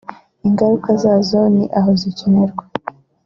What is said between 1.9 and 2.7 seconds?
zikinirwa